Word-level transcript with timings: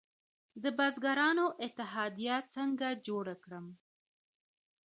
د 0.63 0.65
بزګرانو 0.77 1.45
اتحادیه 1.65 2.37
څنګه 2.53 2.87
جوړه 3.07 3.35
کړم؟ 3.43 3.65